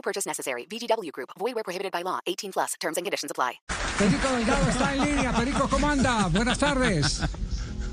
No 0.00 0.02
purchase 0.02 0.26
necessary. 0.26 0.64
VGW 0.64 1.12
Group. 1.12 1.28
Void 1.38 1.54
where 1.54 1.62
prohibited 1.62 1.92
by 1.92 2.02
law. 2.02 2.20
18 2.26 2.52
plus. 2.52 2.74
Terms 2.80 2.96
and 2.96 3.04
conditions 3.04 3.30
apply. 3.30 3.60
Perico 3.98 4.28
Delgado 4.32 4.70
está 4.70 4.94
en 4.94 5.04
línea. 5.04 5.32
Perico, 5.32 5.68
¿cómo 5.68 5.88
anda? 5.88 6.26
Buenas 6.28 6.58
tardes. 6.58 7.20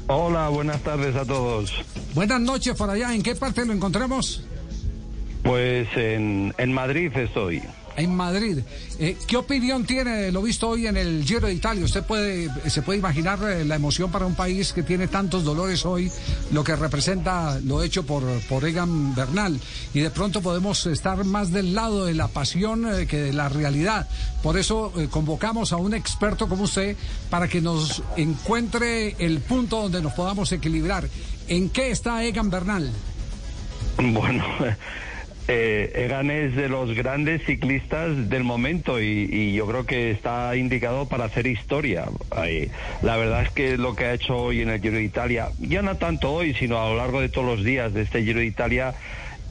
Hola, 0.07 0.47
buenas 0.47 0.81
tardes 0.83 1.13
a 1.17 1.25
todos. 1.25 1.73
Buenas 2.15 2.39
noches 2.39 2.77
por 2.77 2.89
allá. 2.89 3.13
¿En 3.13 3.21
qué 3.21 3.35
parte 3.35 3.65
lo 3.65 3.73
encontramos? 3.73 4.41
Pues 5.47 5.87
en, 5.95 6.53
en 6.57 6.73
Madrid 6.73 7.09
estoy. 7.15 7.63
En 7.95 8.13
Madrid. 8.13 8.59
Eh, 8.99 9.15
¿Qué 9.25 9.37
opinión 9.37 9.85
tiene 9.85 10.11
de 10.17 10.31
lo 10.33 10.41
visto 10.41 10.67
hoy 10.67 10.87
en 10.87 10.97
el 10.97 11.23
Giro 11.23 11.47
de 11.47 11.53
Italia? 11.53 11.85
¿Usted 11.85 12.03
puede, 12.03 12.49
se 12.69 12.81
puede 12.81 12.99
imaginar 12.99 13.39
eh, 13.43 13.63
la 13.63 13.75
emoción 13.75 14.11
para 14.11 14.25
un 14.25 14.35
país 14.35 14.73
que 14.73 14.83
tiene 14.83 15.07
tantos 15.07 15.45
dolores 15.45 15.85
hoy, 15.85 16.11
lo 16.51 16.65
que 16.65 16.75
representa 16.75 17.61
lo 17.61 17.81
hecho 17.81 18.05
por, 18.05 18.23
por 18.49 18.65
Egan 18.65 19.15
Bernal? 19.15 19.57
Y 19.93 20.01
de 20.01 20.09
pronto 20.11 20.41
podemos 20.41 20.85
estar 20.85 21.23
más 21.23 21.53
del 21.53 21.73
lado 21.73 22.03
de 22.03 22.13
la 22.13 22.27
pasión 22.27 22.85
eh, 22.85 23.07
que 23.07 23.17
de 23.17 23.33
la 23.33 23.47
realidad. 23.47 24.05
Por 24.43 24.57
eso 24.57 24.91
eh, 24.97 25.07
convocamos 25.09 25.71
a 25.71 25.77
un 25.77 25.93
experto 25.93 26.49
como 26.49 26.63
usted 26.63 26.97
para 27.29 27.47
que 27.47 27.61
nos 27.61 28.03
encuentre 28.17 29.15
el 29.17 29.39
punto 29.39 29.83
donde 29.83 30.01
nos 30.01 30.11
podamos 30.11 30.51
equilibrar. 30.51 31.07
¿En 31.47 31.69
qué 31.69 31.89
está 31.91 32.25
Egan 32.25 32.49
Bernal? 32.49 32.91
Bueno, 33.97 34.45
eh, 35.47 35.91
Egan 35.95 36.29
es 36.29 36.55
de 36.55 36.69
los 36.69 36.93
grandes 36.93 37.43
ciclistas 37.45 38.29
del 38.29 38.43
momento 38.43 39.01
y, 39.01 39.29
y 39.31 39.53
yo 39.53 39.65
creo 39.65 39.85
que 39.85 40.11
está 40.11 40.55
indicado 40.55 41.07
para 41.07 41.25
hacer 41.25 41.47
historia. 41.47 42.05
Ay, 42.31 42.69
la 43.01 43.17
verdad 43.17 43.43
es 43.43 43.49
que 43.51 43.77
lo 43.77 43.95
que 43.95 44.05
ha 44.05 44.13
hecho 44.13 44.35
hoy 44.37 44.61
en 44.61 44.69
el 44.69 44.81
Giro 44.81 44.97
de 44.97 45.03
Italia, 45.03 45.49
ya 45.59 45.81
no 45.81 45.95
tanto 45.95 46.31
hoy, 46.33 46.53
sino 46.53 46.81
a 46.81 46.89
lo 46.89 46.97
largo 46.97 47.21
de 47.21 47.29
todos 47.29 47.47
los 47.47 47.63
días 47.63 47.93
de 47.93 48.01
este 48.01 48.23
Giro 48.23 48.39
de 48.39 48.45
Italia, 48.45 48.93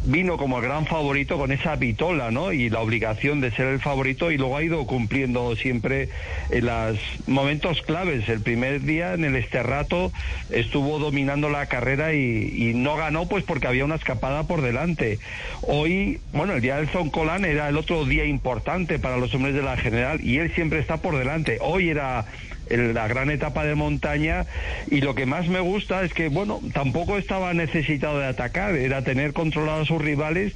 vino 0.06 0.36
como 0.36 0.58
el 0.58 0.64
gran 0.64 0.86
favorito 0.86 1.36
con 1.36 1.52
esa 1.52 1.76
vitola, 1.76 2.30
¿no? 2.30 2.52
Y 2.52 2.70
la 2.70 2.80
obligación 2.80 3.40
de 3.40 3.50
ser 3.50 3.66
el 3.66 3.80
favorito 3.80 4.30
y 4.30 4.38
luego 4.38 4.56
ha 4.56 4.62
ido 4.62 4.86
cumpliendo 4.86 5.54
siempre 5.56 6.08
en 6.50 6.66
los 6.66 6.98
momentos 7.26 7.82
claves. 7.82 8.28
El 8.28 8.40
primer 8.40 8.82
día 8.82 9.14
en 9.14 9.24
el 9.24 9.36
Esterrato 9.36 10.12
estuvo 10.50 10.98
dominando 10.98 11.48
la 11.48 11.66
carrera 11.66 12.14
y, 12.14 12.72
no 12.76 12.96
ganó 12.96 13.26
pues 13.26 13.44
porque 13.44 13.66
había 13.66 13.84
una 13.84 13.96
escapada 13.96 14.44
por 14.44 14.62
delante. 14.62 15.18
Hoy, 15.62 16.20
bueno, 16.32 16.54
el 16.54 16.60
día 16.60 16.76
del 16.76 16.88
Zoncolan 16.88 17.44
era 17.44 17.68
el 17.68 17.76
otro 17.76 18.04
día 18.04 18.24
importante 18.24 18.98
para 18.98 19.16
los 19.16 19.34
hombres 19.34 19.54
de 19.54 19.62
la 19.62 19.76
general 19.76 20.20
y 20.22 20.38
él 20.38 20.52
siempre 20.54 20.78
está 20.78 20.98
por 20.98 21.16
delante. 21.16 21.58
Hoy 21.60 21.88
era 21.88 22.26
la 22.68 23.06
gran 23.08 23.30
etapa 23.30 23.64
de 23.64 23.74
montaña 23.74 24.46
y 24.90 25.00
lo 25.00 25.14
que 25.14 25.26
más 25.26 25.48
me 25.48 25.60
gusta 25.60 26.02
es 26.02 26.12
que, 26.12 26.28
bueno, 26.28 26.60
tampoco 26.72 27.18
estaba 27.18 27.54
necesitado 27.54 28.18
de 28.18 28.26
atacar, 28.26 28.74
era 28.74 29.02
tener 29.02 29.32
controlados 29.32 29.82
a 29.82 29.94
sus 29.94 30.02
rivales, 30.02 30.54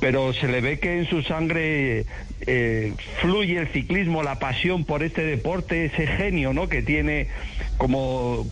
pero 0.00 0.32
se 0.32 0.48
le 0.48 0.60
ve 0.60 0.78
que 0.78 0.98
en 0.98 1.06
su 1.06 1.22
sangre 1.22 2.06
eh, 2.46 2.92
fluye 3.20 3.58
el 3.58 3.68
ciclismo, 3.68 4.22
la 4.22 4.38
pasión 4.38 4.84
por 4.84 5.02
este 5.02 5.24
deporte, 5.24 5.86
ese 5.86 6.06
genio, 6.06 6.52
¿no? 6.52 6.68
Que 6.68 6.82
tiene 6.82 7.28
como 7.76 8.46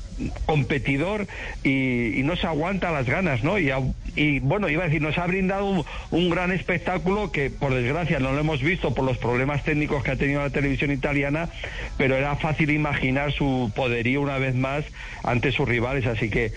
competidor 0.46 1.26
y, 1.64 2.20
no 2.22 2.36
se 2.36 2.46
aguanta 2.46 2.92
las 2.92 3.06
ganas, 3.06 3.42
¿no? 3.42 3.58
Y, 3.58 3.72
y, 4.14 4.38
bueno, 4.38 4.68
iba 4.68 4.84
a 4.84 4.86
decir, 4.86 5.02
nos 5.02 5.18
ha 5.18 5.26
brindado 5.26 5.66
un, 5.66 5.84
un 6.10 6.30
gran 6.30 6.52
espectáculo 6.52 7.32
que 7.32 7.50
por 7.50 7.74
desgracia 7.74 8.20
no 8.20 8.32
lo 8.32 8.38
hemos 8.38 8.62
visto 8.62 8.94
por 8.94 9.04
los 9.04 9.18
problemas 9.18 9.64
técnicos 9.64 10.04
que 10.04 10.12
ha 10.12 10.16
tenido 10.16 10.40
la 10.40 10.50
televisión 10.50 10.92
italiana, 10.92 11.48
pero 11.96 12.16
era 12.16 12.36
fácil 12.36 12.70
imaginar 12.70 13.32
su 13.32 13.72
poderío 13.74 14.20
una 14.20 14.38
vez 14.38 14.54
más 14.54 14.84
ante 15.24 15.52
sus 15.52 15.68
rivales. 15.68 16.06
Así 16.06 16.30
que, 16.30 16.52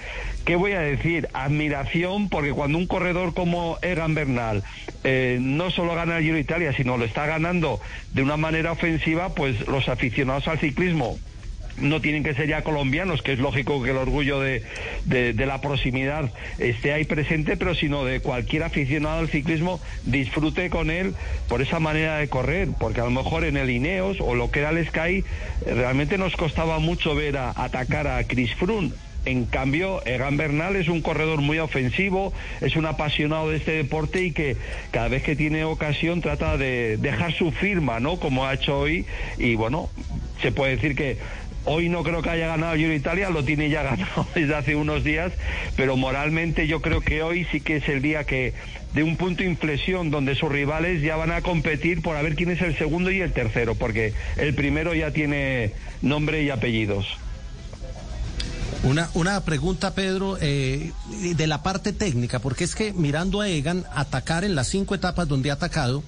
¿qué 0.46 0.56
voy 0.56 0.74
a 0.74 0.82
decir? 0.82 1.30
Admiración, 1.34 2.30
porque 2.30 2.52
cuando 2.52 2.78
un 2.78 2.88
corredor 2.88 3.34
como 3.34 3.78
Egan 3.82 4.14
Bernal 4.14 4.64
eh, 5.04 5.38
no 5.42 5.72
solo 5.72 5.96
gana 5.96 6.18
el 6.18 6.24
Giro 6.24 6.38
Italia, 6.38 6.74
sino 6.74 6.98
lo 6.98 7.06
está 7.06 7.26
ganando 7.26 7.80
de 8.14 8.22
una 8.22 8.38
manera 8.38 8.72
ofensiva, 8.72 9.34
pues 9.36 9.68
los 9.68 9.90
aficionados 9.90 10.48
al 10.48 10.60
ciclismo 10.60 11.18
no 11.78 12.02
tienen 12.02 12.24
que 12.24 12.34
ser 12.34 12.48
ya 12.48 12.62
colombianos, 12.64 13.22
que 13.22 13.34
es 13.34 13.40
lógico 13.40 13.84
que 13.84 13.92
el 13.92 13.98
orgullo 13.98 14.40
de, 14.40 14.64
de- 15.06 15.34
la 15.46 15.62
proximidad 15.62 16.32
esté 16.58 16.92
ahí 16.94 17.04
presente, 17.06 17.58
pero 17.58 17.76
sino 17.76 18.04
de 18.06 18.20
cualquier 18.20 18.64
aficionado 18.64 19.20
al 19.20 19.30
ciclismo 19.30 19.80
disfrute 20.06 20.70
con 20.70 20.90
él 20.90 21.14
por 21.48 21.62
esa 21.62 21.80
manera 21.80 22.18
de 22.18 22.28
correr, 22.28 22.70
porque 22.80 23.02
a 23.02 23.06
lo 23.06 23.12
mejor 23.12 23.44
en 23.44 23.58
el 23.58 23.70
Ineos 23.70 24.18
o 24.22 24.34
lo 24.36 24.50
que 24.52 24.60
era 24.60 24.70
el 24.72 24.86
Sky, 24.88 25.24
realmente 25.66 26.18
nos 26.18 26.36
costaba 26.36 26.80
mucho 26.80 27.14
ver 27.16 27.38
a, 27.38 27.52
atacar 27.56 28.08
a 28.08 28.24
Chris 28.24 28.56
Froome. 28.56 28.92
En 29.26 29.46
cambio, 29.46 30.06
Egan 30.06 30.38
Bernal 30.38 30.76
es 30.76 30.88
un 30.88 31.02
corredor 31.02 31.42
muy 31.42 31.58
ofensivo, 31.58 32.32
es 32.62 32.76
un 32.76 32.86
apasionado 32.86 33.50
de 33.50 33.58
este 33.58 33.72
deporte 33.72 34.22
y 34.24 34.32
que 34.32 34.56
cada 34.92 35.08
vez 35.08 35.24
que 35.24 35.36
tiene 35.36 35.64
ocasión 35.64 36.22
trata 36.22 36.58
de 36.58 36.98
dejar 36.98 37.34
su 37.34 37.52
firma, 37.52 38.00
¿no? 38.00 38.18
Como 38.20 38.46
ha 38.46 38.54
hecho 38.54 38.78
hoy. 38.78 39.06
Y 39.40 39.56
bueno, 39.56 39.90
se 40.44 40.52
puede 40.52 40.76
decir 40.76 40.96
que 40.96 41.18
Hoy 41.66 41.90
no 41.90 42.04
creo 42.04 42.22
que 42.22 42.30
haya 42.30 42.48
ganado 42.48 42.76
Giro 42.76 42.94
Italia, 42.94 43.30
lo 43.30 43.44
tiene 43.44 43.70
ya 43.70 43.84
ganado 43.84 44.28
desde 44.36 44.56
hace 44.56 44.76
unos 44.76 45.04
días, 45.04 45.32
pero 45.76 45.98
moralmente 45.98 46.68
yo 46.68 46.82
creo 46.82 47.02
que 47.02 47.24
hoy 47.24 47.46
sí 47.52 47.60
que 47.60 47.78
es 47.78 47.90
el 47.90 48.02
día 48.02 48.24
que 48.24 48.54
de 48.94 49.04
un 49.04 49.18
punto 49.18 49.44
de 49.44 49.50
inflexión 49.50 50.10
donde 50.10 50.36
sus 50.36 50.50
rivales 50.50 51.02
ya 51.02 51.16
van 51.18 51.32
a 51.32 51.42
competir 51.42 52.02
por 52.02 52.16
a 52.16 52.22
ver 52.22 52.36
quién 52.36 52.52
es 52.52 52.62
el 52.62 52.78
segundo 52.78 53.12
y 53.12 53.20
el 53.20 53.34
tercero, 53.34 53.76
porque 53.76 54.14
el 54.38 54.54
primero 54.54 54.94
ya 54.94 55.12
tiene 55.12 55.72
nombre 56.02 56.44
y 56.44 56.50
apellidos. 56.50 57.06
Una, 58.84 59.10
una 59.16 59.44
pregunta, 59.44 59.96
Pedro, 59.96 60.38
eh, 60.40 60.92
de 61.36 61.48
la 61.48 61.64
parte 61.64 61.92
técnica, 61.92 62.40
porque 62.40 62.64
es 62.64 62.76
que 62.76 62.94
mirando 62.94 63.42
a 63.42 63.50
Egan 63.50 63.84
atacar 63.94 64.44
en 64.44 64.54
las 64.54 64.68
cinco 64.68 64.94
etapas 64.94 65.28
donde 65.28 65.50
ha 65.50 65.54
atacado, 65.54 66.04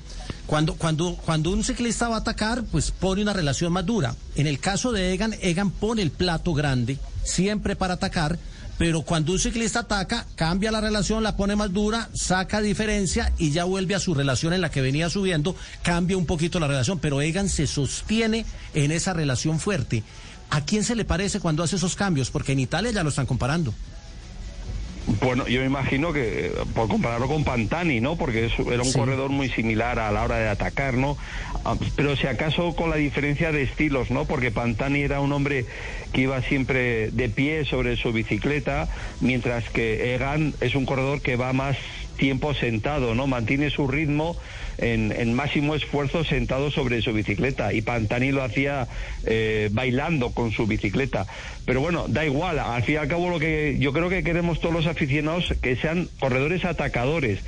cuando, 0.47 0.75
cuando, 0.75 1.15
cuando 1.15 1.51
un 1.51 1.63
ciclista 1.63 2.07
va 2.07 2.15
a 2.15 2.19
atacar, 2.19 2.63
pues 2.63 2.91
pone 2.91 3.21
una 3.21 3.33
relación 3.33 3.73
más 3.73 3.85
dura. 3.85 4.15
En 4.35 4.47
el 4.47 4.59
caso 4.59 4.93
de 4.93 5.13
Egan, 5.13 5.35
Egan 5.41 5.69
pone 5.69 6.01
el 6.01 6.09
plato 6.09 6.53
grande, 6.53 6.97
siempre 7.23 7.75
para 7.75 7.95
atacar, 7.95 8.39
pero 8.77 9.01
cuando 9.01 9.33
un 9.33 9.39
ciclista 9.39 9.79
ataca, 9.79 10.25
cambia 10.35 10.71
la 10.71 10.79
relación, 10.79 11.21
la 11.21 11.35
pone 11.35 11.55
más 11.55 11.73
dura, 11.73 12.09
saca 12.13 12.61
diferencia 12.61 13.33
y 13.37 13.51
ya 13.51 13.65
vuelve 13.65 13.93
a 13.93 13.99
su 13.99 14.13
relación 14.13 14.53
en 14.53 14.61
la 14.61 14.71
que 14.71 14.81
venía 14.81 15.09
subiendo, 15.09 15.55
cambia 15.81 16.17
un 16.17 16.25
poquito 16.25 16.59
la 16.59 16.67
relación, 16.67 16.99
pero 16.99 17.21
Egan 17.21 17.49
se 17.49 17.67
sostiene 17.67 18.45
en 18.73 18.91
esa 18.91 19.13
relación 19.13 19.59
fuerte. 19.59 20.03
¿A 20.49 20.61
quién 20.61 20.85
se 20.85 20.95
le 20.95 21.03
parece 21.03 21.41
cuando 21.41 21.61
hace 21.61 21.75
esos 21.75 21.95
cambios? 21.95 22.31
Porque 22.31 22.53
en 22.53 22.61
Italia 22.61 22.91
ya 22.91 23.03
lo 23.03 23.09
están 23.09 23.25
comparando. 23.25 23.73
Bueno, 25.09 25.47
yo 25.47 25.61
me 25.61 25.67
imagino 25.67 26.11
que 26.11 26.51
por 26.75 26.89
compararlo 26.89 27.29
con 27.29 27.45
Pantani, 27.45 28.01
¿no? 28.01 28.17
Porque 28.17 28.47
es- 28.47 28.59
era 28.59 28.81
un 28.83 28.91
Sí. 28.91 28.99
corredor 28.99 29.29
muy 29.29 29.49
similar 29.51 29.99
a 29.99 30.11
la 30.11 30.21
hora 30.23 30.37
de 30.37 30.49
atacar, 30.49 30.95
¿no? 30.95 31.17
Ah, 31.63 31.77
Pero 31.95 32.15
si 32.17 32.27
acaso 32.27 32.75
con 32.75 32.89
la 32.89 32.97
diferencia 32.97 33.51
de 33.53 33.63
estilos, 33.63 34.11
¿no? 34.11 34.27
Porque 34.27 34.51
Pantani 34.51 35.01
era 35.01 35.21
un 35.21 35.31
hombre 35.31 35.65
que 36.11 36.21
iba 36.21 36.41
siempre 36.43 37.11
de 37.11 37.29
pie 37.29 37.63
sobre 37.65 37.95
su 37.95 38.11
bicicleta, 38.11 38.89
mientras 39.21 39.63
que 39.69 40.13
Egan 40.13 40.55
es 40.59 40.75
un 40.75 40.85
corredor 40.85 41.21
que 41.21 41.37
va 41.37 41.53
más 41.53 41.77
tiempo 42.17 42.53
sentado, 42.55 43.15
¿no? 43.15 43.27
Mantiene 43.27 43.69
su 43.69 43.87
ritmo 43.87 44.37
en, 44.77 45.33
máximo 45.33 45.75
esfuerzo 45.75 46.23
sentado 46.23 46.71
sobre 46.71 47.01
su 47.01 47.13
bicicleta 47.13 47.73
y 47.73 47.81
Pantani 47.81 48.31
lo 48.31 48.43
hacía 48.43 48.87
eh, 49.25 49.69
bailando 49.71 50.31
con 50.31 50.51
su 50.51 50.67
bicicleta. 50.67 51.25
Pero 51.65 51.81
bueno, 51.81 52.05
da 52.07 52.25
igual, 52.25 52.59
al 52.59 52.83
fin 52.83 52.95
y 52.95 52.97
al 52.97 53.07
cabo 53.07 53.29
lo 53.29 53.39
que 53.39 53.77
yo 53.79 53.91
creo 53.91 54.09
que 54.09 54.23
queremos 54.23 54.61
todos 54.61 54.73
los 54.73 54.85
aficionados 54.85 55.53
que 55.61 55.75
sean 55.75 56.07
corredores 56.19 56.63
atacadores 56.63 57.39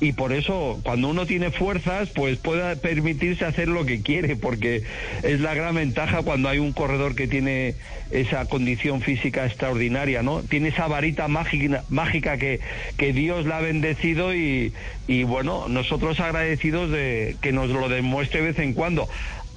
y 0.00 0.12
por 0.12 0.32
eso 0.32 0.80
cuando 0.82 1.08
uno 1.08 1.26
tiene 1.26 1.50
fuerzas 1.50 2.08
pues 2.10 2.38
pueda 2.38 2.76
permitirse 2.76 3.44
hacer 3.44 3.68
lo 3.68 3.84
que 3.84 4.02
quiere 4.02 4.36
porque 4.36 4.82
es 5.22 5.40
la 5.40 5.54
gran 5.54 5.74
ventaja 5.74 6.22
cuando 6.22 6.48
hay 6.48 6.58
un 6.58 6.72
corredor 6.72 7.14
que 7.14 7.26
tiene 7.26 7.74
esa 8.10 8.46
condición 8.46 9.00
física 9.00 9.46
extraordinaria, 9.46 10.22
¿no? 10.22 10.42
Tiene 10.42 10.68
esa 10.68 10.86
varita 10.86 11.26
mágica, 11.26 11.84
mágica 11.88 12.36
que, 12.36 12.60
que 12.96 13.12
Dios 13.12 13.46
la 13.46 13.58
ha 13.58 13.60
bendecido 13.60 14.34
y, 14.34 14.72
y 15.08 15.24
bueno, 15.24 15.66
nosotros 15.68 16.20
agradecidos 16.20 16.73
de 16.82 17.36
que 17.40 17.52
nos 17.52 17.68
lo 17.70 17.88
demuestre 17.88 18.40
de 18.40 18.46
vez 18.48 18.58
en 18.58 18.74
cuando. 18.74 19.08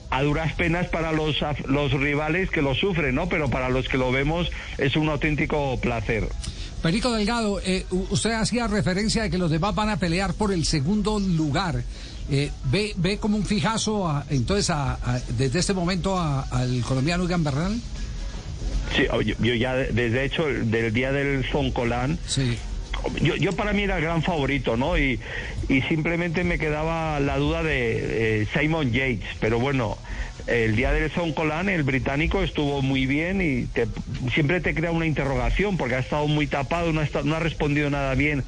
A 0.09 0.21
duras 0.23 0.53
penas 0.53 0.87
para 0.87 1.11
los, 1.11 1.35
los 1.67 1.91
rivales 1.91 2.49
que 2.49 2.61
lo 2.61 2.73
sufren, 2.75 3.13
¿no? 3.15 3.27
Pero 3.27 3.49
para 3.49 3.67
los 3.69 3.89
que 3.89 3.97
lo 3.97 4.09
vemos 4.11 4.49
es 4.77 4.95
un 4.95 5.09
auténtico 5.09 5.77
placer. 5.81 6.29
Perico 6.81 7.11
Delgado, 7.11 7.59
eh, 7.65 7.85
usted 8.11 8.31
hacía 8.31 8.67
referencia 8.67 9.23
de 9.23 9.29
que 9.29 9.37
los 9.37 9.51
demás 9.51 9.75
van 9.75 9.89
a 9.89 9.97
pelear 9.97 10.33
por 10.33 10.53
el 10.53 10.63
segundo 10.63 11.19
lugar. 11.19 11.83
Eh, 12.29 12.51
¿ve, 12.71 12.93
¿Ve 12.97 13.17
como 13.17 13.35
un 13.37 13.45
fijazo 13.45 14.07
a- 14.07 14.25
entonces 14.29 14.69
a- 14.69 14.93
a- 14.93 15.19
desde 15.37 15.59
este 15.59 15.73
momento 15.73 16.17
al 16.19 16.81
colombiano 16.87 17.25
Egan 17.25 17.43
Bernal? 17.43 17.77
Sí, 18.95 19.03
yo, 19.39 19.53
ya 19.55 19.75
de- 19.75 19.91
desde 19.91 20.23
hecho 20.23 20.43
del 20.45 20.93
día 20.93 21.11
del 21.11 21.43
Zoncolán, 21.51 22.17
Sí. 22.27 22.57
Yo, 23.21 23.36
yo 23.36 23.54
para 23.54 23.74
mí 23.74 23.83
era 23.83 23.98
el 23.98 24.04
gran 24.04 24.24
favorito, 24.24 24.77
¿no? 24.77 24.98
Y, 24.98 25.19
y 25.69 25.81
simplemente 25.83 26.44
me 26.44 26.59
quedaba 26.59 27.19
la 27.19 27.38
duda 27.38 27.63
de 27.63 28.48
Simon 28.54 28.92
Yates, 28.92 29.38
pero 29.39 29.59
bueno, 29.59 29.98
el 30.48 30.75
día 30.75 30.92
del 30.94 31.12
Zoncolán 31.12 31.68
el 31.68 31.83
británico 31.83 32.42
estuvo 32.42 32.81
muy 32.81 33.06
bien 33.06 33.42
y 33.42 33.68
siempre 34.31 34.62
te 34.62 34.74
crea 34.74 34.92
una 34.92 35.06
interrogación 35.06 35.77
porque 35.77 35.95
ha 35.95 36.00
estado 36.00 36.27
muy 36.27 36.48
tapado, 36.48 36.94
no 36.94 37.01
ha, 37.01 37.07
no 37.24 37.36
ha 37.36 37.39
respondido 37.39 37.89
nada 37.89 38.15
bien 38.15 38.44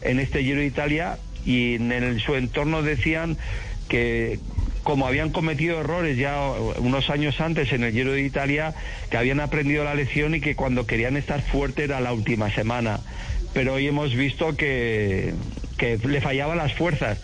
en 0.00 0.18
este 0.18 0.42
Giro 0.42 0.60
de 0.60 0.66
Italia 0.66 1.18
y 1.44 1.74
en 1.74 2.20
su 2.20 2.34
entorno 2.36 2.82
decían 2.82 3.36
que 3.88 4.38
como 4.82 5.06
habían 5.06 5.30
cometido 5.30 5.80
errores 5.80 6.16
ya 6.16 6.50
unos 6.78 7.10
años 7.10 7.40
antes 7.40 7.72
en 7.72 7.84
el 7.84 7.92
Giro 7.92 8.12
de 8.12 8.22
Italia, 8.22 8.74
que 9.10 9.16
habían 9.16 9.38
aprendido 9.38 9.84
la 9.84 9.94
lección 9.94 10.34
y 10.34 10.40
que 10.40 10.56
cuando 10.56 10.86
querían 10.86 11.16
estar 11.16 11.40
fuerte 11.42 11.84
era 11.84 12.00
la 12.00 12.12
última 12.12 12.50
semana. 12.52 13.00
Pero 13.54 13.74
hoy 13.74 13.86
hemos 13.86 14.14
visto 14.14 14.56
que, 14.56 15.34
que 15.76 15.98
le 15.98 16.20
fallaban 16.20 16.58
las 16.58 16.74
fuerzas. 16.74 17.18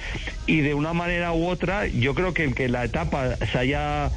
Y 0.46 0.60
de 0.60 0.74
una 0.74 0.92
manera 0.92 1.32
u 1.32 1.46
otra, 1.48 1.86
yo 1.86 2.14
creo 2.14 2.34
que 2.34 2.52
que 2.52 2.68
la 2.68 2.84
etapa 2.84 3.36
se 3.36 3.58
haya 3.58 4.10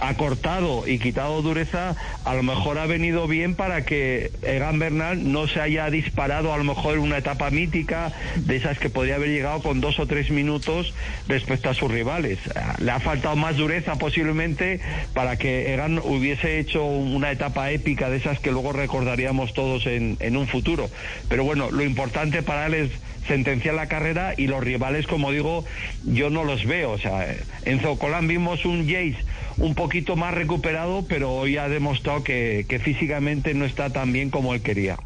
acortado 0.00 0.86
y 0.86 0.98
quitado 0.98 1.42
dureza, 1.42 1.96
a 2.24 2.34
lo 2.34 2.42
mejor 2.42 2.78
ha 2.78 2.86
venido 2.86 3.26
bien 3.26 3.54
para 3.54 3.84
que 3.84 4.30
Egan 4.42 4.78
Bernal 4.78 5.32
no 5.32 5.48
se 5.48 5.60
haya 5.60 5.90
disparado 5.90 6.52
a 6.52 6.58
lo 6.58 6.64
mejor 6.64 6.98
una 6.98 7.18
etapa 7.18 7.50
mítica 7.50 8.12
de 8.36 8.56
esas 8.56 8.78
que 8.78 8.90
podría 8.90 9.16
haber 9.16 9.30
llegado 9.30 9.62
con 9.62 9.80
dos 9.80 9.98
o 9.98 10.06
tres 10.06 10.30
minutos 10.30 10.94
respecto 11.28 11.70
a 11.70 11.74
sus 11.74 11.90
rivales. 11.90 12.38
Le 12.78 12.90
ha 12.90 13.00
faltado 13.00 13.36
más 13.36 13.56
dureza 13.56 13.96
posiblemente 13.96 14.80
para 15.14 15.36
que 15.36 15.72
Egan 15.72 15.98
hubiese 15.98 16.58
hecho 16.58 16.84
una 16.84 17.30
etapa 17.30 17.70
épica 17.70 18.10
de 18.10 18.16
esas 18.16 18.38
que 18.38 18.50
luego 18.50 18.72
recordaríamos 18.72 19.54
todos 19.54 19.86
en, 19.86 20.16
en 20.20 20.36
un 20.36 20.46
futuro. 20.46 20.88
Pero 21.28 21.44
bueno, 21.44 21.70
lo 21.70 21.82
importante 21.82 22.42
para 22.42 22.66
él 22.66 22.74
es 22.74 22.90
sentenciar 23.26 23.74
la 23.74 23.88
carrera 23.88 24.34
y 24.36 24.46
los 24.46 24.62
rivales, 24.62 25.06
como 25.06 25.30
digo, 25.30 25.64
yo 26.04 26.30
no 26.30 26.44
los 26.44 26.64
veo. 26.64 26.92
O 26.92 26.98
sea, 26.98 27.34
en 27.64 27.80
Zocolán 27.80 28.28
vimos 28.28 28.64
un 28.64 28.86
Jace 28.86 29.24
un 29.58 29.74
poquito 29.74 30.16
más 30.16 30.34
recuperado, 30.34 31.04
pero 31.08 31.32
hoy 31.32 31.56
ha 31.56 31.68
demostrado 31.68 32.24
que, 32.24 32.66
que 32.68 32.78
físicamente 32.78 33.54
no 33.54 33.64
está 33.64 33.90
tan 33.90 34.12
bien 34.12 34.30
como 34.30 34.54
él 34.54 34.62
quería. 34.62 34.96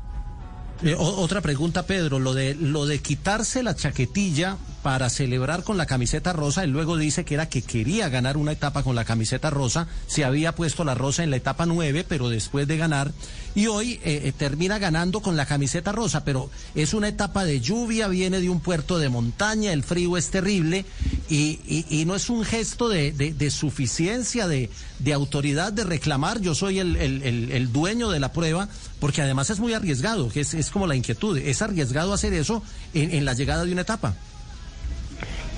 Eh, 0.83 0.95
otra 0.99 1.41
pregunta, 1.41 1.87
Pedro, 1.87 2.19
lo 2.19 2.35
de 2.35 2.55
lo 2.55 2.85
de 2.87 2.99
quitarse 2.99 3.63
la 3.63 3.75
chaquetilla 3.75 4.59
para 4.83 5.11
celebrar 5.11 5.65
con 5.65 5.77
la 5.77 5.87
camiseta 5.87 6.33
rosa, 6.33 6.63
él 6.63 6.71
luego 6.71 6.97
dice 6.97 7.25
que 7.25 7.35
era 7.35 7.49
que 7.49 7.63
quería 7.63 8.09
ganar 8.09 8.37
una 8.37 8.53
etapa 8.53 8.83
con 8.85 8.95
la 8.95 9.05
camiseta 9.05 9.51
rosa, 9.51 9.89
se 10.07 10.25
había 10.25 10.55
puesto 10.55 10.85
la 10.85 10.95
rosa 10.95 11.25
en 11.25 11.31
la 11.31 11.37
etapa 11.37 11.67
9, 11.67 12.05
pero 12.09 12.29
después 12.29 12.69
de 12.69 12.77
ganar, 12.77 13.11
y 13.57 13.67
hoy 13.67 13.95
eh, 14.05 14.23
eh, 14.25 14.33
termina 14.37 14.79
ganando 14.79 15.21
con 15.23 15.37
la 15.37 15.47
camiseta 15.47 15.91
rosa, 15.91 16.25
pero 16.25 16.51
es 16.77 16.95
una 16.95 17.09
etapa 17.09 17.45
de 17.45 17.61
lluvia, 17.61 18.07
viene 18.07 18.41
de 18.41 18.49
un 18.49 18.61
puerto 18.61 18.99
de 18.99 19.09
montaña, 19.09 19.73
el 19.73 19.83
frío 19.83 20.17
es 20.17 20.31
terrible, 20.31 20.85
y, 21.29 22.05
no 22.07 22.15
es 22.15 22.31
un 22.31 22.45
gesto 22.45 22.89
de, 22.89 23.51
suficiencia, 23.51 24.47
de, 24.47 24.71
autoridad, 25.13 25.73
de 25.73 25.83
reclamar, 25.85 26.41
yo 26.41 26.55
soy 26.55 26.79
el- 26.79 26.97
el 26.97 27.73
dueño 27.73 28.11
de 28.11 28.21
la 28.21 28.33
prueba, 28.33 28.69
porque 29.01 29.23
además 29.23 29.51
es 29.51 29.59
muy 29.59 29.75
arriesgado, 29.75 30.29
que 30.29 30.41
es, 30.41 30.55
es 30.55 30.71
como 30.71 30.87
la 30.87 30.95
inquietud, 30.97 31.37
es 31.39 31.61
arriesgado 31.63 32.13
hacer 32.13 32.33
eso 32.35 32.63
en, 32.95 33.11
en 33.13 33.25
la 33.25 33.35
llegada 33.35 33.65
de 33.65 33.73
una 33.73 33.83
etapa. 33.83 34.15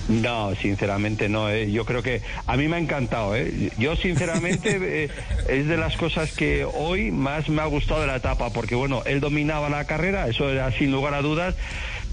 No, 0.08 0.55
sinceramente 0.55 1.28
no. 1.28 1.50
¿eh? 1.50 1.70
Yo 1.70 1.84
creo 1.84 2.02
que 2.02 2.22
a 2.46 2.56
mí 2.56 2.66
me 2.66 2.76
ha 2.76 2.78
encantado. 2.81 3.37
¿eh? 3.37 3.70
Yo 3.78 3.94
sinceramente 3.96 4.78
eh, 5.05 5.08
es 5.49 5.69
de 5.69 5.76
las 5.76 5.96
cosas 5.96 6.32
que 6.32 6.64
hoy 6.64 7.10
más 7.10 7.49
me 7.49 7.62
ha 7.62 7.66
gustado 7.66 8.00
de 8.00 8.06
la 8.06 8.16
etapa, 8.16 8.50
porque 8.50 8.75
bueno, 8.75 9.02
él 9.05 9.20
dominaba 9.20 9.69
la 9.69 9.84
carrera, 9.84 10.28
eso 10.28 10.49
era 10.49 10.72
sin 10.72 10.90
lugar 10.90 11.14
a 11.14 11.22
dudas. 11.22 11.55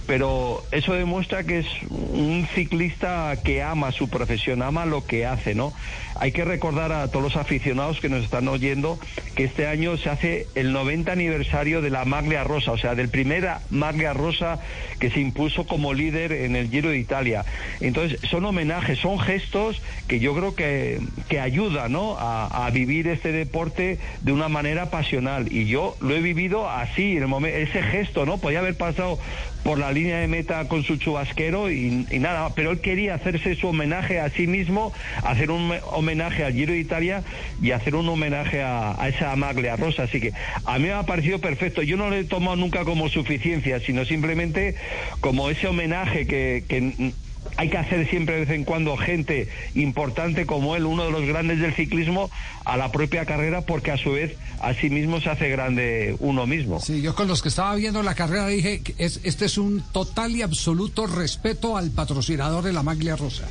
Pero 0.08 0.64
eso 0.72 0.94
demuestra 0.94 1.44
que 1.44 1.60
es 1.60 1.68
un 1.90 2.48
ciclista 2.54 3.36
que 3.44 3.64
ama 3.64 3.92
su 3.92 4.10
profesión, 4.10 4.62
ama 4.62 4.86
lo 4.86 5.06
que 5.06 5.26
hace, 5.26 5.56
¿no? 5.56 5.74
Hay 6.18 6.32
que 6.32 6.46
recordar 6.46 6.92
a 6.94 7.08
todos 7.10 7.24
los 7.24 7.36
aficionados 7.36 8.00
que 8.00 8.08
nos 8.08 8.24
están 8.24 8.48
oyendo 8.48 8.98
que 9.36 9.44
este 9.44 9.68
año 9.68 9.98
se 9.98 10.10
hace 10.10 10.48
el 10.56 10.72
90 10.72 11.12
aniversario 11.12 11.82
de 11.82 11.90
la 11.90 12.06
Maglia 12.06 12.44
Rosa, 12.46 12.72
o 12.72 12.78
sea, 12.78 12.96
del 12.96 13.10
primer 13.10 13.50
Maglia 13.70 14.14
Rosa 14.14 14.60
que 15.00 15.10
se 15.10 15.20
impuso 15.20 15.66
como 15.68 15.94
líder 15.94 16.32
en 16.32 16.56
el 16.56 16.70
Giro 16.70 16.90
de 16.90 17.00
Italia. 17.00 17.44
Entonces, 17.82 18.20
son 18.30 18.46
homenajes, 18.46 19.00
son 19.00 19.20
gestos 19.20 19.82
que 20.08 20.20
yo 20.20 20.34
creo 20.36 20.56
que, 20.56 21.00
que 21.28 21.40
ayudan 21.42 21.92
¿no? 21.92 22.16
a, 22.18 22.70
vivir 22.72 23.08
este 23.08 23.32
deporte 23.32 24.00
de 24.22 24.32
una 24.32 24.48
manera 24.50 24.90
pasional. 24.90 25.52
Y 25.52 25.66
yo 25.68 25.96
lo 26.00 26.16
he 26.16 26.22
vivido 26.22 26.70
así, 26.70 27.18
en 27.18 27.24
el 27.24 27.28
momen- 27.30 27.54
ese 27.54 27.82
gesto, 27.84 28.26
¿no? 28.26 28.38
Podía 28.38 28.60
haber 28.60 28.76
pasado 28.78 29.20
por 29.64 29.78
la 29.80 29.92
línea 29.96 30.20
de 30.20 30.28
meta 30.28 30.68
con 30.68 30.84
su 30.84 30.98
chubasquero 30.98 31.72
y, 31.72 32.06
y 32.12 32.20
nada, 32.20 32.54
pero 32.54 32.72
él 32.72 32.82
quería 32.82 33.16
hacerse 33.16 33.56
su 33.56 33.68
homenaje 33.70 34.20
a 34.20 34.30
sí 34.30 34.46
mismo, 34.46 34.94
hacer 35.24 35.50
un 35.50 35.70
me- 35.70 35.80
homenaje 35.92 36.44
al 36.44 36.54
Giro 36.54 36.74
de 36.74 36.80
Italia 36.80 37.24
y 37.62 37.72
hacer 37.72 37.96
un 37.96 38.08
homenaje 38.08 38.62
a, 38.62 38.96
esa 39.08 39.36
Maglia 39.36 39.76
Rosa. 39.76 40.04
Así 40.04 40.20
que 40.22 40.34
a 40.66 40.78
mí 40.78 40.86
me 40.86 40.94
ha 40.94 41.04
parecido 41.04 41.40
perfecto. 41.40 41.82
Yo 41.82 41.98
no 41.98 42.10
lo 42.10 42.16
he 42.16 42.24
tomado 42.26 42.56
nunca 42.58 42.84
como 42.86 43.10
suficiencia, 43.10 43.80
sino 43.80 44.06
simplemente 44.06 44.76
como 45.22 45.50
ese 45.50 45.68
homenaje 45.68 46.28
que, 46.28 46.64
que 46.68 47.14
hay 47.58 47.70
que 47.70 47.78
hacer 47.78 48.10
siempre 48.10 48.36
de 48.36 48.42
vez 48.42 48.50
en 48.50 48.64
cuando 48.66 48.98
gente 48.98 49.48
importante 49.76 50.46
como 50.46 50.76
él, 50.76 50.86
uno 50.86 51.06
de 51.06 51.12
los 51.12 51.26
grandes 51.26 51.60
del 51.60 51.74
ciclismo, 51.74 52.30
a 52.66 52.78
la 52.78 52.92
propia 52.92 53.26
carrera, 53.26 53.62
porque 53.62 53.92
a 53.92 53.98
su 53.98 54.12
vez 54.12 54.36
a 54.60 54.74
sí 54.74 54.90
mismo 54.90 55.22
se 55.22 55.30
hace 55.30 55.50
grande 55.50 56.16
uno 56.20 56.46
mismo. 56.48 56.80
Sí, 56.80 57.02
yo 57.02 57.16
con 57.16 57.28
los 57.28 57.42
que 57.42 57.50
estaba 57.50 57.74
viendo 57.76 58.02
la 58.04 58.16
carrera 58.16 58.48
dije 58.48 58.82
que 58.82 58.96
es, 58.98 59.20
este 59.24 59.46
es 59.46 59.58
un 59.58 59.82
total 59.92 60.36
y 60.36 60.42
absoluto 60.42 61.08
respeto 61.08 61.78
al 61.78 61.92
patrocinador 61.92 62.64
de 62.64 62.74
la 62.74 62.84
Maglia 62.84 63.16
Rosa, 63.16 63.46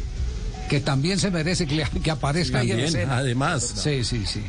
que 0.68 0.80
también 0.80 1.18
se 1.18 1.30
merece 1.30 1.66
que, 1.66 1.84
que 2.02 2.10
aparezca 2.10 2.58
ahí 2.60 2.70
en 2.70 2.78
También, 2.78 2.88
escena. 2.88 3.16
además. 3.18 3.62
Sí, 3.76 4.04
sí, 4.04 4.24
sí. 4.26 4.42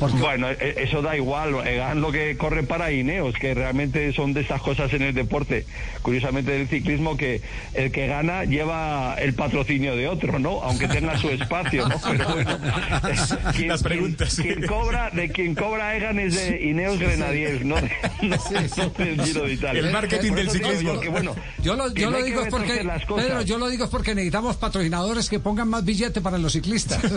Bueno, 0.00 0.48
e- 0.50 0.74
eso 0.78 1.02
da 1.02 1.16
igual, 1.16 1.66
Egan 1.66 2.00
lo 2.00 2.12
que 2.12 2.36
corre 2.36 2.62
para 2.62 2.92
Ineos, 2.92 3.34
que 3.34 3.52
realmente 3.54 4.12
son 4.12 4.32
de 4.32 4.42
estas 4.42 4.62
cosas 4.62 4.92
en 4.92 5.02
el 5.02 5.14
deporte, 5.14 5.66
curiosamente 6.02 6.52
del 6.52 6.68
ciclismo, 6.68 7.16
que 7.16 7.40
el 7.74 7.90
que 7.90 8.06
gana 8.06 8.44
lleva 8.44 9.14
el 9.18 9.34
patrocinio 9.34 9.96
de 9.96 10.06
otro, 10.08 10.38
¿no? 10.38 10.62
Aunque 10.62 10.86
tenga 10.88 11.18
su 11.18 11.28
espacio, 11.30 11.88
¿no? 11.88 11.96
Pero 12.00 12.28
bueno, 12.28 12.58
quien, 13.56 13.68
Las 13.68 13.82
preguntas, 13.82 14.32
sí. 14.32 14.42
quien- 14.42 14.54
quien 14.58 14.66
cobra, 14.68 15.10
de 15.10 15.30
quien 15.30 15.54
cobra 15.54 15.96
Egan 15.96 16.18
es 16.18 16.34
de 16.36 16.62
Ineos 16.62 16.98
Grenadiers, 16.98 17.64
no, 17.64 17.76
no, 18.22 18.36
no 18.76 19.04
del 19.04 19.22
Giro 19.22 19.42
de 19.44 19.52
Italia. 19.54 19.80
El 19.82 19.90
marketing 19.92 20.32
del 20.32 20.48
digo 20.48 20.68
ciclismo. 20.70 21.00
que, 21.00 21.08
bueno, 21.08 21.34
Yo 21.62 21.74
lo, 21.76 21.92
yo 21.92 22.10
digo 22.22 22.42
es 22.42 22.48
porque, 22.48 22.66
retorcer 22.68 22.86
las 22.86 23.04
cosas. 23.04 23.26
Pedro, 23.26 23.42
yo 23.42 23.58
lo 23.58 23.68
digo 23.68 23.84
es 23.84 23.90
porque 23.90 24.14
necesitamos 24.14 24.56
patrocinadores 24.56 25.28
que 25.28 25.38
pongan 25.40 25.68
más 25.68 25.84
billete 25.84 26.20
para 26.20 26.38
los 26.38 26.52
ciclistas. 26.52 27.00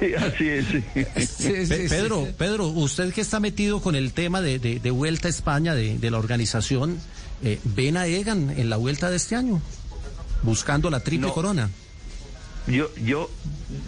sí, 0.00 0.14
así 0.18 0.48
es, 0.48 0.66
sí. 0.66 0.82
Sí, 0.94 1.04
sí, 1.26 1.48
Pe- 1.66 1.66
sí, 1.66 1.88
Pedro, 1.88 2.26
sí. 2.26 2.32
Pedro, 2.36 2.66
usted 2.68 3.12
que 3.12 3.20
está 3.20 3.40
metido 3.40 3.80
con 3.80 3.94
el 3.94 4.12
tema 4.12 4.40
de, 4.40 4.58
de- 4.58 4.78
de 4.80 4.90
Vuelta 4.90 5.28
a 5.28 5.30
España, 5.30 5.74
de, 5.74 5.98
de 5.98 6.10
la 6.10 6.18
organización, 6.18 6.98
eh, 7.42 7.58
¿ven 7.64 7.96
a 7.96 8.06
Egan 8.06 8.50
en 8.56 8.68
la 8.70 8.76
Vuelta 8.76 9.10
de 9.10 9.16
este 9.16 9.34
año? 9.36 9.60
Buscando 10.42 10.90
la 10.90 11.00
triple 11.00 11.28
No. 11.28 11.34
corona. 11.34 11.70
Yo, 12.66 12.90
yo 13.02 13.30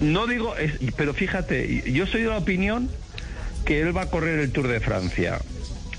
no 0.00 0.26
digo, 0.26 0.56
es- 0.56 0.72
pero 0.96 1.12
fíjate, 1.14 1.84
yo 1.92 2.06
soy 2.06 2.22
de 2.22 2.28
la 2.28 2.38
opinión 2.38 2.90
que 3.64 3.80
él 3.82 3.94
va 3.96 4.02
a 4.02 4.06
correr 4.10 4.38
el 4.38 4.50
Tour 4.52 4.68
de 4.68 4.80
Francia. 4.80 5.38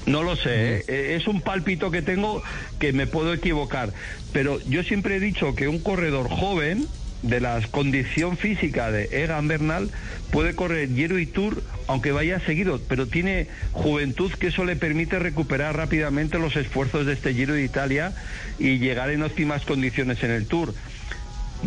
No 0.07 0.23
lo 0.23 0.35
sé, 0.35 0.77
¿eh? 0.77 0.85
Eh, 0.87 1.17
es 1.19 1.27
un 1.27 1.41
pálpito 1.41 1.91
que 1.91 2.01
tengo 2.01 2.41
que 2.79 2.91
me 2.91 3.05
puedo 3.05 3.33
equivocar, 3.33 3.93
pero 4.33 4.59
yo 4.61 4.81
siempre 4.83 5.17
he 5.17 5.19
dicho 5.19 5.53
que 5.53 5.67
un 5.67 5.77
corredor 5.79 6.27
joven 6.27 6.87
de 7.21 7.39
la 7.39 7.61
condición 7.69 8.37
física 8.37 8.91
de 8.91 9.09
Egan 9.11 9.47
Bernal 9.47 9.91
puede 10.31 10.55
correr 10.55 10.89
Giro 10.93 11.19
y 11.19 11.25
Tour 11.25 11.63
aunque 11.87 12.11
vaya 12.11 12.39
seguido, 12.45 12.79
pero 12.87 13.07
tiene 13.07 13.47
juventud 13.73 14.31
que 14.33 14.47
eso 14.47 14.63
le 14.63 14.75
permite 14.77 15.19
recuperar 15.19 15.75
rápidamente 15.75 16.39
los 16.39 16.55
esfuerzos 16.55 17.05
de 17.05 17.13
este 17.13 17.33
Giro 17.33 17.53
de 17.53 17.63
Italia 17.63 18.13
y 18.59 18.77
llegar 18.79 19.09
en 19.09 19.23
óptimas 19.23 19.65
condiciones 19.65 20.23
en 20.23 20.31
el 20.31 20.45
Tour. 20.47 20.73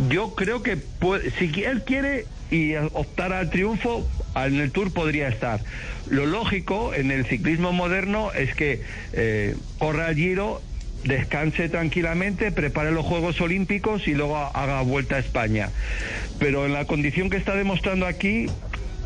Yo 0.09 0.33
creo 0.35 0.63
que 0.63 0.77
puede- 0.77 1.31
si 1.31 1.63
él 1.63 1.83
quiere 1.85 2.25
y 2.51 2.75
optar 2.75 3.33
al 3.33 3.49
triunfo, 3.49 4.07
en 4.35 4.59
el 4.59 4.71
Tour 4.71 4.91
podría 4.91 5.27
estar. 5.29 5.61
Lo 6.09 6.25
lógico 6.25 6.93
en 6.93 7.11
el 7.11 7.25
ciclismo 7.25 7.71
moderno 7.71 8.31
es 8.33 8.53
que 8.55 8.81
eh, 9.13 9.55
corra 9.77 10.09
el 10.09 10.15
Giro, 10.15 10.61
descanse 11.05 11.69
tranquilamente, 11.69 12.51
prepare 12.51 12.91
los 12.91 13.05
Juegos 13.05 13.39
Olímpicos 13.39 14.07
y 14.07 14.13
luego 14.15 14.37
haga 14.37 14.81
vuelta 14.81 15.15
a 15.15 15.19
España. 15.19 15.69
Pero 16.39 16.65
en 16.65 16.73
la 16.73 16.85
condición 16.85 17.29
que 17.29 17.37
está 17.37 17.55
demostrando 17.55 18.05
aquí, 18.05 18.47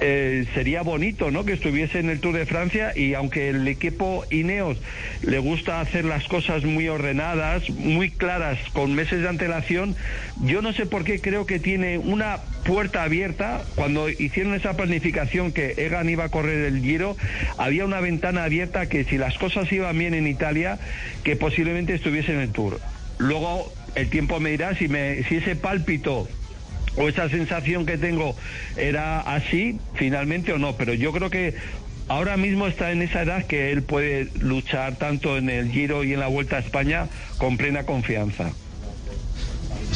eh, 0.01 0.46
sería 0.53 0.82
bonito 0.82 1.29
¿no? 1.32 1.46
que 1.46 1.53
estuviese 1.53 2.00
en 2.00 2.10
el 2.10 2.20
Tour 2.20 2.36
de 2.36 2.46
Francia 2.46 2.94
y 2.96 3.13
aunque 3.13 3.50
el 3.50 3.68
equipo 3.68 4.25
Ineos 4.29 4.77
le 5.22 5.39
gusta 5.39 5.82
hacer 5.82 6.06
las 6.06 6.25
cosas 6.27 6.63
muy 6.63 6.88
ordenadas, 6.88 7.70
muy 7.70 8.10
claras, 8.10 8.58
con 8.74 8.96
meses 8.96 9.22
de 9.22 9.29
antelación, 9.29 9.96
yo 10.44 10.62
no 10.62 10.74
sé 10.74 10.86
por 10.86 11.03
qué 11.03 11.20
creo 11.20 11.46
que 11.46 11.60
tiene 11.60 11.98
una 11.98 12.39
puerta 12.63 13.03
abierta. 13.03 13.62
Cuando 13.75 14.10
hicieron 14.10 14.53
esa 14.53 14.77
planificación 14.77 15.51
que 15.51 15.74
Egan 15.77 16.10
iba 16.10 16.25
a 16.25 16.29
correr 16.29 16.65
el 16.65 16.82
Giro, 16.82 17.18
había 17.58 17.86
una 17.86 18.00
ventana 18.00 18.44
abierta 18.46 18.88
que 18.88 19.03
si 19.03 19.18
las 19.18 19.38
cosas 19.38 19.72
iban 19.72 19.98
bien 19.98 20.13
en 20.13 20.27
Italia, 20.27 20.79
que 21.24 21.36
posiblemente 21.36 21.94
estuviese 21.94 22.34
en 22.34 22.39
el 22.39 22.51
Tour. 22.51 22.79
Luego 23.18 23.72
el 23.96 24.10
tiempo 24.10 24.39
me 24.39 24.51
dirá 24.51 24.75
si, 24.75 24.88
me, 24.88 25.24
si 25.24 25.36
ese 25.36 25.56
pálpito 25.56 26.27
o 26.96 27.10
esa 27.10 27.29
sensación 27.29 27.86
que 27.86 27.98
tengo 27.98 28.36
era 28.77 29.19
así 29.22 29.79
finalmente 29.96 30.53
o 30.53 30.58
no, 30.58 30.75
pero 30.77 30.93
yo 30.93 31.12
creo 31.12 31.29
que 31.29 31.55
ahora 32.08 32.38
mismo 32.38 32.67
está 32.67 32.91
en 32.91 33.01
esa 33.01 33.22
edad 33.22 33.46
que 33.46 33.72
él 33.72 33.84
puede 33.84 34.29
luchar 34.39 34.98
tanto 34.98 35.38
en 35.38 35.50
el 35.50 35.72
Giro 35.72 36.03
y 36.03 36.13
en 36.13 36.19
la 36.19 36.27
Vuelta 36.27 36.58
a 36.58 36.60
España 36.60 37.08
con 37.38 37.58
plena 37.58 37.86
confianza. 37.86 38.51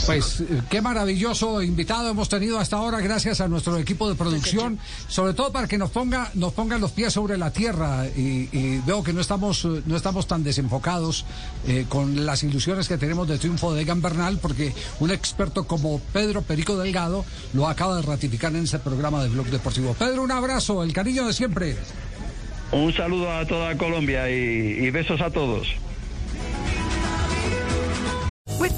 Pues 0.06 0.42
eh, 0.42 0.62
qué 0.70 0.82
maravilloso 0.82 1.62
invitado 1.62 2.10
hemos 2.10 2.28
tenido 2.28 2.60
hasta 2.60 2.78
ahora, 2.78 3.00
gracias 3.00 3.42
a 3.42 3.48
nuestro 3.48 3.78
equipo 3.78 4.10
de 4.10 4.16
producción, 4.16 4.80
sobre 5.08 5.34
todo 5.34 5.52
para 5.52 5.68
que 5.68 5.78
nos 5.78 5.92
ponga, 5.92 6.30
nos 6.34 6.54
pongan 6.54 6.82
los 6.82 6.92
pies 6.92 7.14
sobre 7.14 7.38
la 7.38 7.52
tierra 7.52 8.06
y, 8.08 8.50
y 8.52 8.82
veo 8.86 9.04
que 9.04 9.14
no 9.14 9.22
estamos, 9.22 9.64
eh, 9.66 9.82
no 9.86 9.96
estamos 9.96 10.28
tan 10.28 10.44
desenfocados 10.44 11.26
eh, 11.68 11.86
con 11.88 12.26
las 12.26 12.44
ilusiones 12.44 12.88
que 12.88 12.98
tenemos 12.98 13.28
de 13.28 13.38
triunfo 13.38 13.74
de 13.74 13.84
Egan 13.84 14.02
Bernal, 14.02 14.40
porque 14.42 14.74
un 15.00 15.12
experto 15.12 15.66
como 15.66 16.00
Pedro 16.12 16.42
Perico 16.42 16.78
Delgado 16.78 17.24
lo 17.54 17.68
acaba 17.68 17.96
de 17.96 18.02
ratificar 18.02 18.54
en 18.56 18.64
ese 18.64 18.80
programa 18.80 19.24
de 19.24 19.30
Blog 19.30 19.48
Deportivo. 19.48 19.94
Pedro, 19.94 20.24
un 20.24 20.32
abrazo, 20.32 20.84
el 20.84 20.92
cariño 20.94 21.26
de 21.26 21.34
siempre. 21.34 21.78
Un 22.72 22.92
saludo 22.94 23.32
a 23.32 23.46
toda 23.46 23.78
Colombia 23.78 24.30
y, 24.30 24.34
y 24.34 24.90
besos 24.90 25.22
a 25.22 25.30
todos. 25.30 25.68